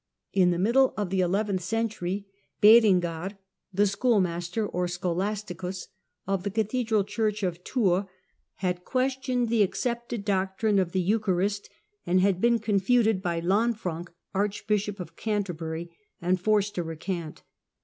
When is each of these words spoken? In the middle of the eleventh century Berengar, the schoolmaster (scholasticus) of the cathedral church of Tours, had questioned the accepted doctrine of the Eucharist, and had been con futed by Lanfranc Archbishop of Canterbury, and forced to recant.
In 0.33 0.49
the 0.49 0.57
middle 0.57 0.95
of 0.97 1.11
the 1.11 1.21
eleventh 1.21 1.61
century 1.61 2.25
Berengar, 2.59 3.37
the 3.71 3.85
schoolmaster 3.85 4.67
(scholasticus) 4.67 5.89
of 6.25 6.41
the 6.41 6.49
cathedral 6.49 7.03
church 7.03 7.43
of 7.43 7.63
Tours, 7.63 8.05
had 8.55 8.83
questioned 8.83 9.47
the 9.49 9.61
accepted 9.61 10.25
doctrine 10.25 10.79
of 10.79 10.93
the 10.93 11.01
Eucharist, 11.01 11.69
and 12.03 12.19
had 12.19 12.41
been 12.41 12.57
con 12.57 12.79
futed 12.79 13.21
by 13.21 13.41
Lanfranc 13.41 14.07
Archbishop 14.33 14.99
of 14.99 15.15
Canterbury, 15.15 15.95
and 16.19 16.39
forced 16.41 16.73
to 16.73 16.81
recant. 16.81 17.43